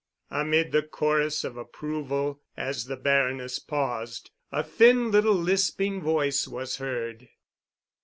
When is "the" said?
0.71-0.81, 2.85-2.95